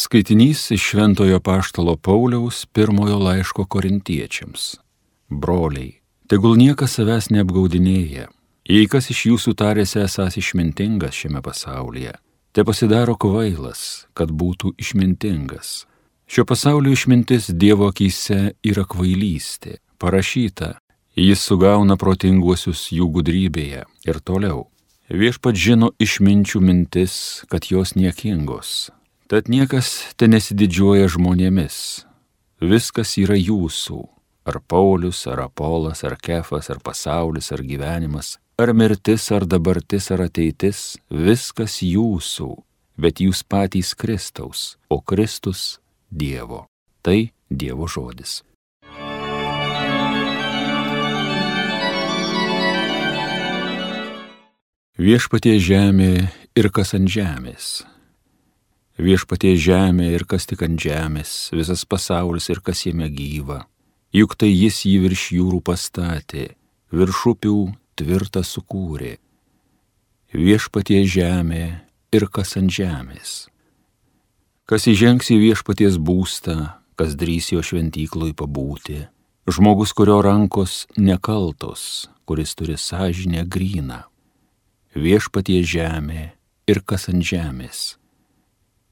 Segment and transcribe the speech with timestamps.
[0.00, 4.76] Skaitinys iš Šventojo Paštalo Pauliaus pirmojo laiško korintiečiams.
[5.28, 5.96] Broliai,
[6.30, 8.28] tegul niekas savęs neapgaudinėja.
[8.70, 12.12] Jei kas iš jūsų tarėsi esas išmintingas šiame pasaulyje,
[12.54, 15.88] te pasidaro kvailas, kad būtų išmintingas.
[16.30, 19.80] Šio pasaulio išmintis Dievo akise yra kvailystė.
[19.98, 20.76] Parašyta,
[21.18, 24.68] jis sugauna protinguosius jų gudrybėje ir toliau.
[25.10, 28.92] Viešpat žino išminčių mintis, kad jos niekingos.
[29.28, 31.74] Tad niekas te nesididžiuoja žmonėmis.
[32.64, 33.98] Viskas yra jūsų.
[34.48, 40.22] Ar Paulius, ar Apolas, ar Kefas, ar pasaulis, ar gyvenimas, ar mirtis, ar dabartis, ar
[40.24, 42.48] ateitis, viskas jūsų,
[42.96, 45.76] bet jūs patys Kristaus, o Kristus
[46.08, 46.64] Dievo.
[47.04, 48.40] Tai Dievo žodis.
[54.96, 56.10] Viešpatie žemė
[56.56, 57.84] ir kas ant žemės.
[58.98, 63.62] Viešpatie žemė ir kas tik ant žemės, visas pasaulis ir kas jame gyva.
[64.14, 66.48] Juk tai jis jį virš jūrų pastatė,
[66.90, 67.58] virš upių
[68.00, 69.14] tvirtą sukūrė.
[70.34, 71.64] Viešpatie žemė
[72.12, 73.46] ir kas ant žemės.
[74.68, 76.58] Kas įžengs į viešpaties būstą,
[76.98, 79.06] kas drys jo šventyklui pabūti.
[79.48, 84.02] Žmogus, kurio rankos nekaltos, kuris turi sąžinę gryną
[84.98, 86.32] viešpatie žemė
[86.68, 87.97] ir kas ant žemės.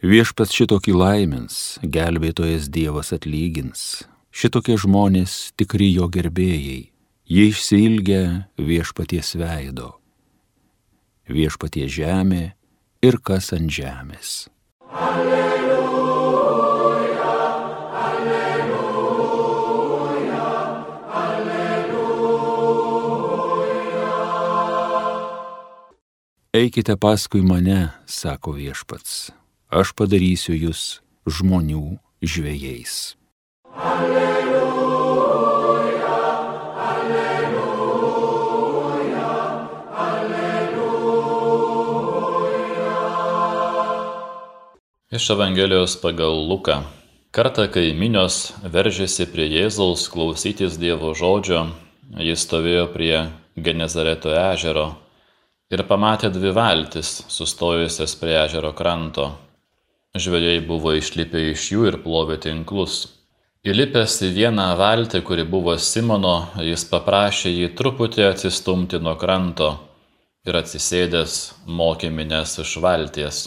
[0.00, 6.88] Viešpats šitokį laimins, gelbėtojas Dievas atlygins, šitokie žmonės tikri jo gerbėjai,
[7.28, 8.22] jie išsilgia
[8.56, 9.92] viešpaties veido.
[11.28, 12.54] Viešpatie žemė
[13.04, 14.48] ir kas ant žemės.
[14.88, 15.40] Alleluja.
[26.50, 29.30] Eikite paskui mane, sako viešpats,
[29.70, 33.14] aš padarysiu jūs žmonių žvėjais.
[33.78, 35.30] Alleluja,
[36.90, 38.10] alleluja,
[39.94, 41.30] alleluja.
[45.14, 46.82] Iš Evangelijos pagal Luką.
[47.30, 51.70] Kartą, kai minios veržėsi prie Jėzaus klausytis Dievo žodžio,
[52.18, 54.98] jis stovėjo prie Genezareto ežero
[55.70, 59.30] ir pamatė dvi valtis sustojusias prie ežero kranto.
[60.18, 63.04] Žvejai buvo išlipę iš jų ir plovė tinklus.
[63.62, 69.70] Įlipęs į vieną valtį, kuri buvo Simono, jis paprašė jį truputį atsistumti nuo kranto
[70.42, 71.36] ir atsisėdęs
[71.78, 73.40] mokė minės iš valties.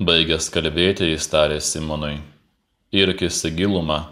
[0.00, 2.22] Baigęs kalbėti, jis tarė Simonui,
[2.96, 4.04] irkis į gilumą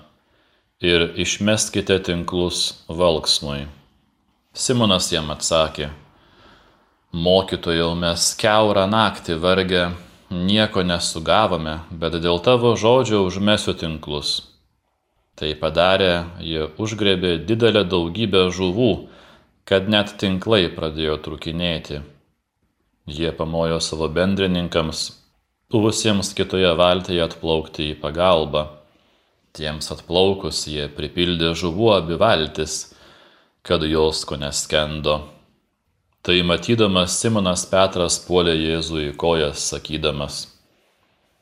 [0.85, 3.63] ir išmeskite tinklus valksmui.
[4.53, 5.95] Simonas jam atsakė,
[7.17, 9.87] Mokytojau, mes keurą naktį vargę
[10.31, 14.41] nieko nesugavome, bet dėl tavo žodžio užmesiu tinklus.
[15.37, 18.93] Tai padarė, jie užgrebė didelę daugybę žuvų,
[19.69, 22.01] kad net tinklai pradėjo trukinėti.
[23.07, 25.11] Jie pamojo savo bendrininkams,
[25.71, 28.65] buvusiems kitoje valtyje atplaukti į pagalbą.
[29.57, 32.97] Tiems atplaukus jie pripildė žuvų abi valtis,
[33.67, 35.21] kad jos ko neskendo.
[36.27, 40.41] Tai matydamas Simonas Petras puolė Jėzų į kojas, sakydamas,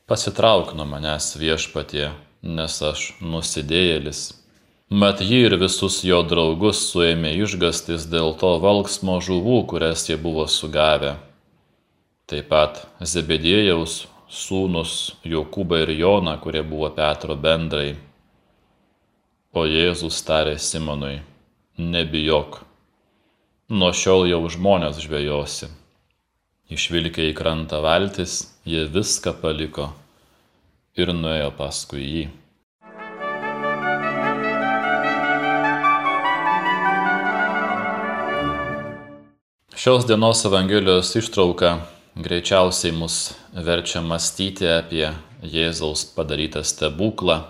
[0.05, 2.11] Pasitrauk nuo manęs viešpatie,
[2.45, 4.19] nes aš nusidėjėlis.
[4.93, 10.45] Mat jį ir visus jo draugus suėmė išgastis dėl to valksmo žuvų, kurias jie buvo
[10.45, 11.15] sugavę.
[12.29, 17.95] Taip pat Zebedėjaus sūnus Jokūbą ir Joną, kurie buvo Petro bendrai.
[19.57, 21.17] O Jėzus tarė Simonui,
[21.81, 22.61] nebijok
[23.75, 25.67] nuo šiol jau žmonės žvejosi.
[26.71, 29.89] Išvilkę į krantą valtis, jie viską paliko
[30.95, 32.23] ir nuėjo paskui jį.
[39.75, 41.75] Šios dienos Evangelijos ištrauka
[42.15, 45.11] greičiausiai mus verčia mąstyti apie
[45.43, 47.41] Jėzaus padarytą stebuklą,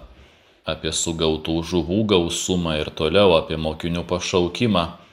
[0.66, 5.05] apie sugautų žuvų gausumą ir toliau apie mokinių pašaukimą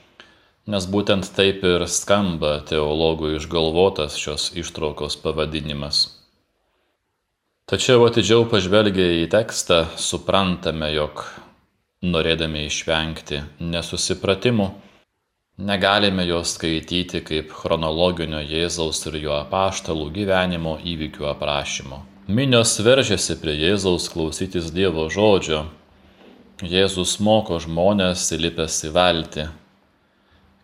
[0.67, 6.05] nes būtent taip ir skamba teologų išgalvotas šios ištraukos pavadinimas.
[7.67, 11.25] Tačiau atidžiau pažvelgę į tekstą suprantame, jog
[12.03, 14.69] norėdami išvengti nesusipratimų,
[15.59, 22.03] negalime jos skaityti kaip chronologinio Jėzaus ir jo apaštalų gyvenimo įvykių aprašymo.
[22.29, 25.65] Minios veržėsi prie Jėzaus klausytis Dievo žodžio.
[26.63, 29.49] Jėzus moko žmonės įlipęs į valtį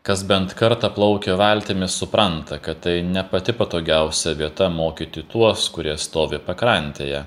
[0.08, 5.98] Kas bent kartą plaukia valtimis supranta, kad tai ne pati patogiausia vieta mokyti tuos, kurie
[6.00, 7.18] stovi pakrantėje.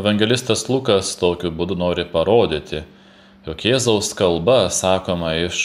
[0.00, 2.80] Evangelistas Lukas tokiu būdu nori parodyti,
[3.44, 5.58] jog Jėzaus kalba sakoma iš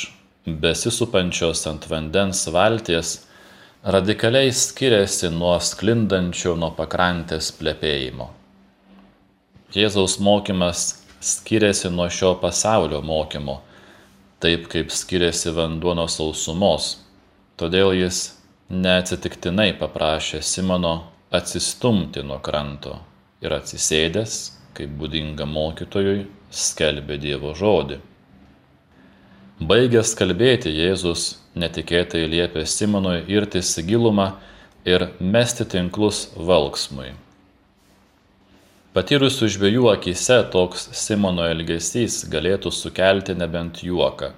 [0.66, 3.14] besisupančios ant vandens valties
[3.96, 8.28] radikaliai skiriasi nuo sklindančio nuo pakrantės plepėjimo.
[9.72, 10.84] Jėzaus mokymas
[11.24, 13.62] skiriasi nuo šio pasaulio mokymo
[14.44, 16.98] taip kaip skiriasi vanduo nuo sausumos.
[17.58, 18.22] Todėl jis
[18.70, 20.96] neatsitiktinai paprašė Simono
[21.34, 23.00] atsistumti nuo kranto
[23.42, 24.38] ir atsisėdęs,
[24.78, 28.00] kaip būdinga mokytojui, skelbė Dievo žodį.
[29.58, 34.28] Baigęs kalbėti, Jėzus netikėtai liepė Simonui irtis į gilumą
[34.86, 37.16] ir mesti tinklus valksmui.
[38.98, 44.32] Patyrusių žvėjų akise toks Simono elgesys galėtų sukelti nebent juoką.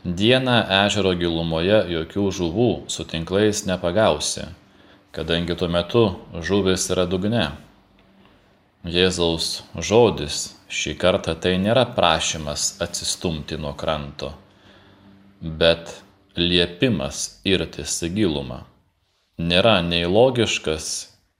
[0.00, 4.46] Dieną ežero gilumoje jokių žuvų su tinklais nepagausi,
[5.12, 6.06] kadangi tuo metu
[6.40, 7.50] žuvis yra dugne.
[8.96, 10.42] Jėzaus žodis
[10.72, 14.32] šį kartą tai nėra prašymas atsistumti nuo kranto,
[15.44, 15.98] bet
[16.40, 18.64] liepimas irtis į gilumą.
[19.36, 20.94] Nėra nei logiškas,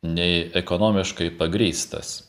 [0.05, 2.23] nei ekonomiškai pagrystas.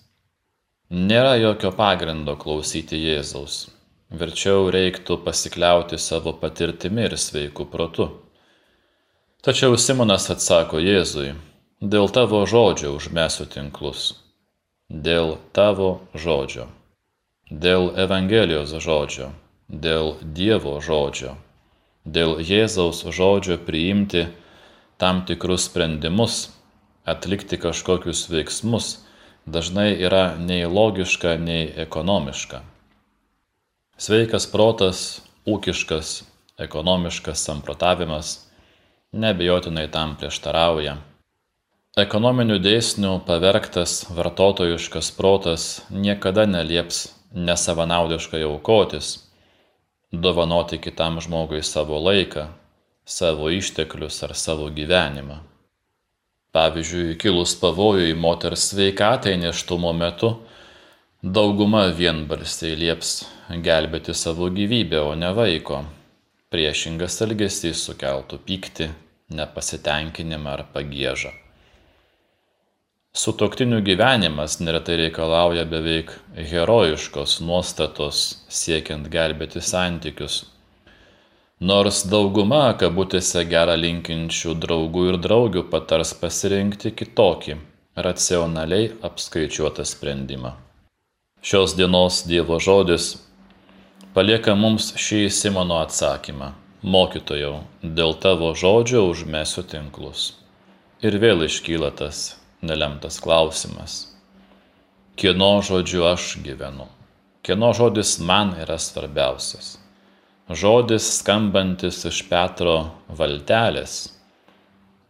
[0.95, 3.65] Nėra jokio pagrindo klausyti Jėzaus.
[4.15, 8.07] Verčiau reiktų pasikliauti savo patirtimi ir sveiku protu.
[9.43, 11.33] Tačiau Simonas atsako Jėzui,
[11.81, 14.13] dėl tavo žodžio užmesiu tinklus.
[14.89, 16.69] Dėl tavo žodžio.
[17.51, 19.33] Dėl Evangelijos žodžio.
[19.67, 21.35] Dėl Dievo žodžio.
[22.05, 24.27] Dėl Jėzaus žodžio priimti
[25.01, 26.54] tam tikrus sprendimus
[27.05, 29.05] atlikti kažkokius veiksmus
[29.45, 32.61] dažnai yra nei logiška, nei ekonomiška.
[33.97, 36.23] Sveikas protas, ūkiškas,
[36.59, 38.39] ekonomiškas samprotavimas
[39.13, 40.97] nebejotinai tam prieštarauja.
[41.95, 49.13] Ekonominių dėsnių pavergtas vartotojiškas protas niekada nelieps nesavanaudiškai aukotis,
[50.11, 52.49] dovanoti kitam žmogui savo laiką,
[53.05, 55.39] savo išteklius ar savo gyvenimą.
[56.55, 60.29] Pavyzdžiui, kilus pavojui moters sveikatai neštumo metu,
[61.19, 63.09] dauguma vienbalsiai lieps
[63.65, 65.81] gelbėti savo gyvybę, o ne vaiko.
[66.55, 68.87] Priešingas elgesys sukeltų pyktį,
[69.35, 71.33] nepasitenkinimą ar pagėžą.
[73.15, 80.45] Sutoktinių gyvenimas neretai reikalauja beveik herojiškos nuostatos siekiant gelbėti santykius
[81.65, 87.55] nors dauguma kabutėse gerą linkinčių draugų ir draugių patars pasirinkti kitokį,
[88.05, 90.51] racionaliai apskaičiuotą sprendimą.
[91.45, 93.07] Šios dienos Dievo žodis
[94.13, 96.51] palieka mums šį Simono atsakymą.
[96.95, 97.63] Mokytojau,
[97.97, 100.35] dėl tavo žodžio užmesiu tinklus.
[101.01, 103.95] Ir vėl iškyla tas nelemtas klausimas.
[105.17, 106.85] Kieno žodžiu aš gyvenu?
[107.41, 109.79] Kieno žodis man yra svarbiausias?
[110.49, 112.75] Žodis skambantis iš Petro
[113.09, 114.11] valtelės,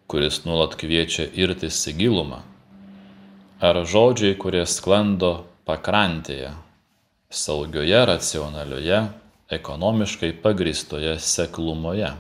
[0.07, 2.39] kuris nuolat kviečia irtis į gilumą,
[3.59, 6.53] ar žodžiai, kurie sklando pakrantėje,
[7.27, 9.01] saugioje, racionalioje,
[9.51, 12.13] ekonomiškai pagristoje seklumoje.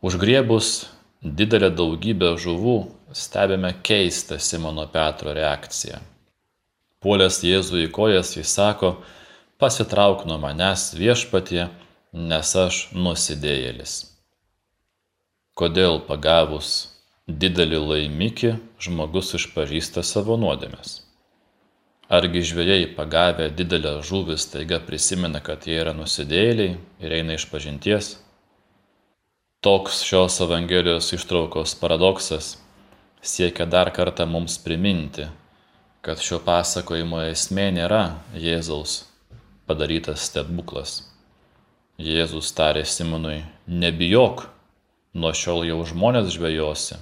[0.00, 0.86] Užgriebus
[1.22, 2.78] didelę daugybę žuvų
[3.12, 5.98] stebime keistą Simono Petro reakciją.
[7.02, 8.96] Puolęs Jėzų į kojas jis sako,
[9.58, 11.68] pasitrauk nuo manęs viešpatie,
[12.12, 14.14] nes aš nusidėjėlis.
[15.58, 16.94] Kodėl pagavus
[17.28, 21.02] didelį laimikį žmogus išpažįsta savo nuodėmes?
[22.08, 28.16] Argi žvėjai pagavę didelę žuvį staiga prisimena, kad jie yra nusidėjėliai ir eina iš pažinties?
[29.60, 32.54] Toks šios Evangelijos ištraukos paradoksas
[33.20, 35.28] siekia dar kartą mums priminti,
[36.00, 39.02] kad šio pasakojimo esmė nėra Jėzaus
[39.68, 41.02] padarytas stebuklas
[41.98, 44.44] Jėzus tarė Simonui, nebijok,
[45.18, 46.94] nuo šiol jau žmonės žvejosi.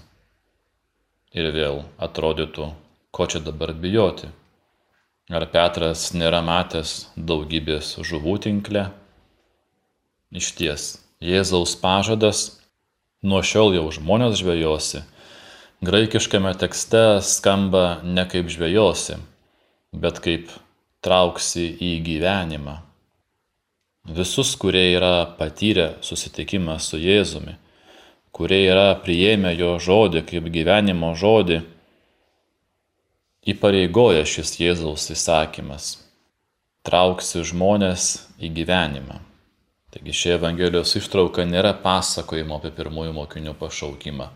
[1.36, 2.70] Ir vėl atrodytų,
[3.12, 4.30] ko čia dabar bijoti.
[5.28, 8.86] Ar Petras nėra matęs daugybės žuvų tinkle?
[10.32, 10.88] Iš ties,
[11.20, 12.46] Jėzaus pažadas,
[13.20, 15.04] nuo šiol jau žmonės žvejosi,
[15.84, 19.20] graikiškame tekste skamba ne kaip žvejosi,
[19.92, 20.48] bet kaip
[21.04, 22.80] trauksi į gyvenimą
[24.08, 27.56] visus, kurie yra patyrę susitikimą su Jėzumi,
[28.32, 31.62] kurie yra priėmę jo žodį kaip gyvenimo žodį,
[33.46, 35.96] įpareigoja šis Jėzaus įsakymas-
[36.86, 39.20] trauksi žmonės į gyvenimą.
[39.90, 44.28] Taigi ši Evangelijos ištrauka nėra pasakojimo apie pirmųjų mokinių pašaukimą,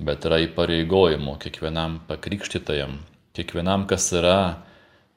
[0.00, 2.98] bet yra įpareigojimo kiekvienam pakrikštytajam,
[3.34, 4.56] kiekvienam, kas yra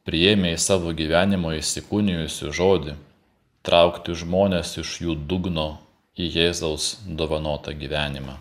[0.05, 2.95] priėmė į savo gyvenimo įsikūnijusių žodį,
[3.65, 5.69] traukti žmonės iš jų dugno
[6.19, 8.37] į Jėzaus dovanotą gyvenimą.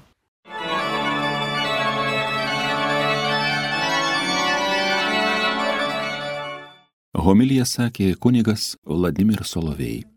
[7.28, 10.08] Homilija sakė kunigas Vladimir Solovėjai.